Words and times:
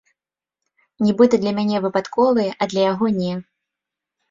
Нібыта 1.07 1.35
для 1.43 1.53
мяне 1.59 1.77
выпадковыя, 1.85 2.51
а 2.61 2.71
для 2.73 2.81
яго 2.91 3.13
не. 3.21 3.33